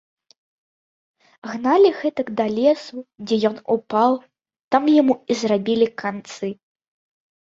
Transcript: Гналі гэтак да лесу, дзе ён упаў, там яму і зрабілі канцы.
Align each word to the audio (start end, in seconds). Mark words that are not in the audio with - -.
Гналі 1.51 1.89
гэтак 1.99 2.27
да 2.41 2.45
лесу, 2.57 2.97
дзе 3.27 3.35
ён 3.53 3.61
упаў, 3.77 4.11
там 4.77 4.83
яму 5.01 5.13
і 5.35 5.39
зрабілі 5.43 5.87
канцы. 6.05 6.47